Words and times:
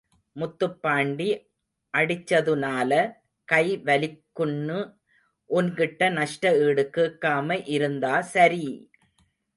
முத்துப் 0.35 0.77
பாண்டி 0.83 1.27
அடிச்சதுனால 1.93 2.91
கை 3.47 3.63
வலிக்குன்னு 3.85 4.79
உன்கிட்ட 5.49 6.09
நஷ்ட 6.17 6.53
ஈடு 6.63 6.85
கேக்காம 6.95 7.47
இருந்தா 7.75 8.15
சரி! 8.33 8.65